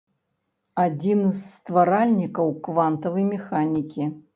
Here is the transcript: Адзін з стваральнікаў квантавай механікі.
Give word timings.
Адзін 0.83 1.21
з 1.27 1.35
стваральнікаў 1.51 2.47
квантавай 2.67 3.33
механікі. 3.33 4.15